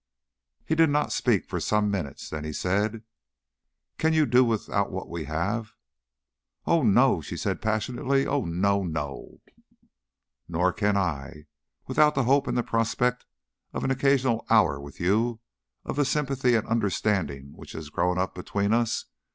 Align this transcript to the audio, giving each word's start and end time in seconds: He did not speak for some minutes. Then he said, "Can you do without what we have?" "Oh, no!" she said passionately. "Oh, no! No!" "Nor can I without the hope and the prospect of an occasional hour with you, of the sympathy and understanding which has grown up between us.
He 0.65 0.73
did 0.73 0.89
not 0.89 1.11
speak 1.11 1.45
for 1.45 1.59
some 1.59 1.91
minutes. 1.91 2.27
Then 2.27 2.43
he 2.43 2.53
said, 2.53 3.03
"Can 3.99 4.13
you 4.13 4.25
do 4.25 4.43
without 4.43 4.91
what 4.91 5.07
we 5.07 5.25
have?" 5.25 5.75
"Oh, 6.65 6.81
no!" 6.81 7.21
she 7.21 7.37
said 7.37 7.61
passionately. 7.61 8.25
"Oh, 8.25 8.43
no! 8.43 8.81
No!" 8.83 9.41
"Nor 10.47 10.73
can 10.73 10.97
I 10.97 11.45
without 11.85 12.15
the 12.15 12.23
hope 12.23 12.47
and 12.47 12.57
the 12.57 12.63
prospect 12.63 13.25
of 13.73 13.83
an 13.83 13.91
occasional 13.91 14.43
hour 14.49 14.79
with 14.81 14.99
you, 14.99 15.39
of 15.85 15.97
the 15.97 16.03
sympathy 16.03 16.55
and 16.55 16.65
understanding 16.67 17.51
which 17.55 17.73
has 17.73 17.89
grown 17.91 18.17
up 18.17 18.33
between 18.33 18.73
us. 18.73 19.05